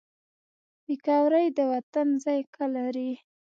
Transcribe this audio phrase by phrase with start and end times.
[0.83, 3.11] پکورې د وطن ذایقه لري